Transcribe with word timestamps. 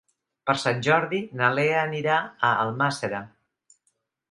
Per 0.49 0.53
Sant 0.61 0.79
Jordi 0.87 1.19
na 1.41 1.51
Lea 1.59 1.77
anirà 1.83 2.17
a 2.49 2.53
Almàssera. 2.65 3.23